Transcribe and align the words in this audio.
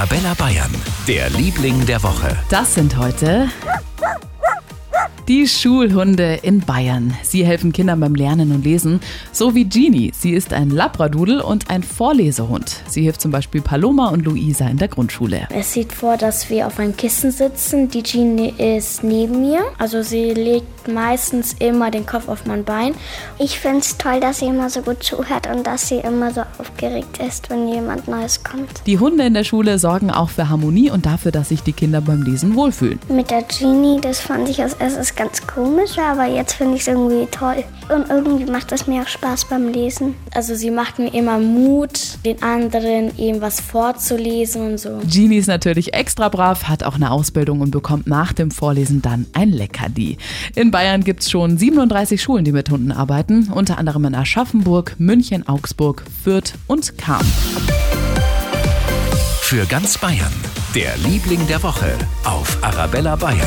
Arabella 0.00 0.32
Bayern, 0.32 0.74
der 1.06 1.28
Liebling 1.28 1.84
der 1.84 2.02
Woche. 2.02 2.34
Das 2.48 2.72
sind 2.72 2.96
heute 2.96 3.50
die 5.28 5.46
Schulhunde 5.46 6.40
in 6.42 6.60
Bayern. 6.60 7.14
Sie 7.22 7.44
helfen 7.44 7.72
Kindern 7.72 8.00
beim 8.00 8.14
Lernen 8.14 8.52
und 8.52 8.64
Lesen, 8.64 9.00
so 9.32 9.54
wie 9.54 9.64
Genie. 9.64 10.12
Sie 10.16 10.32
ist 10.32 10.52
ein 10.52 10.70
Labradudel 10.70 11.40
und 11.40 11.70
ein 11.70 11.82
Vorlesehund. 11.82 12.82
Sie 12.88 13.02
hilft 13.02 13.20
zum 13.20 13.30
Beispiel 13.30 13.60
Paloma 13.60 14.08
und 14.08 14.24
Luisa 14.24 14.66
in 14.68 14.78
der 14.78 14.88
Grundschule. 14.88 15.48
Es 15.50 15.72
sieht 15.72 15.92
vor, 15.92 16.16
dass 16.16 16.50
wir 16.50 16.66
auf 16.66 16.78
einem 16.78 16.96
Kissen 16.96 17.30
sitzen. 17.30 17.88
Die 17.88 18.02
Genie 18.02 18.54
ist 18.58 19.04
neben 19.04 19.40
mir. 19.40 19.60
Also 19.78 20.02
sie 20.02 20.34
legt 20.34 20.88
meistens 20.88 21.54
immer 21.58 21.90
den 21.90 22.06
Kopf 22.06 22.28
auf 22.28 22.46
mein 22.46 22.64
Bein. 22.64 22.94
Ich 23.38 23.58
finde 23.58 23.80
es 23.80 23.98
toll, 23.98 24.20
dass 24.20 24.40
sie 24.40 24.46
immer 24.46 24.70
so 24.70 24.82
gut 24.82 25.02
zuhört 25.02 25.46
und 25.46 25.66
dass 25.66 25.88
sie 25.88 25.96
immer 25.96 26.32
so 26.32 26.42
aufgeregt 26.58 27.18
ist, 27.18 27.50
wenn 27.50 27.68
jemand 27.68 28.08
Neues 28.08 28.42
kommt. 28.42 28.82
Die 28.86 28.98
Hunde 28.98 29.24
in 29.24 29.34
der 29.34 29.44
Schule 29.44 29.78
sorgen 29.78 30.10
auch 30.10 30.30
für 30.30 30.48
Harmonie 30.48 30.90
und 30.90 31.06
dafür, 31.06 31.32
dass 31.32 31.50
sich 31.50 31.62
die 31.62 31.72
Kinder 31.72 32.00
beim 32.00 32.22
Lesen 32.22 32.54
wohlfühlen. 32.54 32.98
Mit 33.08 33.30
der 33.30 33.42
Genie, 33.42 34.00
das 34.00 34.20
fand 34.20 34.48
ich 34.48 34.62
als 34.62 34.74
erstes 34.74 35.14
ganz 35.20 35.46
komisch, 35.46 35.98
aber 35.98 36.24
jetzt 36.24 36.54
finde 36.54 36.76
ich 36.76 36.80
es 36.80 36.88
irgendwie 36.88 37.26
toll. 37.30 37.62
Und 37.94 38.08
irgendwie 38.08 38.50
macht 38.50 38.72
es 38.72 38.86
mir 38.86 39.02
auch 39.02 39.06
Spaß 39.06 39.50
beim 39.50 39.68
Lesen. 39.68 40.14
Also 40.32 40.54
sie 40.54 40.70
macht 40.70 40.98
mir 40.98 41.12
immer 41.12 41.38
Mut, 41.38 42.16
den 42.24 42.42
anderen 42.42 43.18
eben 43.18 43.42
was 43.42 43.60
vorzulesen 43.60 44.62
und 44.62 44.80
so. 44.80 44.98
Genie 45.04 45.36
ist 45.36 45.46
natürlich 45.46 45.92
extra 45.92 46.30
brav, 46.30 46.68
hat 46.68 46.84
auch 46.84 46.94
eine 46.94 47.10
Ausbildung 47.10 47.60
und 47.60 47.70
bekommt 47.70 48.06
nach 48.06 48.32
dem 48.32 48.50
Vorlesen 48.50 49.02
dann 49.02 49.26
ein 49.34 49.50
Leckerli. 49.50 50.16
In 50.54 50.70
Bayern 50.70 51.04
gibt 51.04 51.20
es 51.20 51.30
schon 51.30 51.58
37 51.58 52.22
Schulen, 52.22 52.46
die 52.46 52.52
mit 52.52 52.70
Hunden 52.70 52.90
arbeiten, 52.90 53.50
unter 53.54 53.76
anderem 53.76 54.06
in 54.06 54.14
Aschaffenburg, 54.14 54.94
München, 54.96 55.46
Augsburg, 55.46 56.02
Fürth 56.24 56.54
und 56.66 56.96
Cham. 56.96 57.20
Für 59.42 59.66
ganz 59.66 59.98
Bayern, 59.98 60.32
der 60.74 60.96
Liebling 61.06 61.46
der 61.46 61.62
Woche 61.62 61.92
auf 62.24 62.56
Arabella 62.62 63.16
Bayern. 63.16 63.46